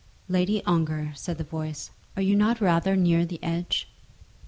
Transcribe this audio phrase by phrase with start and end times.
[0.27, 3.87] "Lady Ongar," said the voice, "are you not rather near the edge?"